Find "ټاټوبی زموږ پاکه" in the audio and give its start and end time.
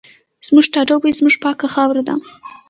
0.73-1.67